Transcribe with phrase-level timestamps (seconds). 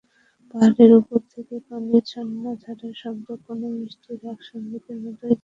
[0.49, 5.39] পাহাড়ের ওপর থেকে পানির ঝরনাধারার শব্দ কোনো মিষ্টি রাগ সংগীতের মতোই যেন।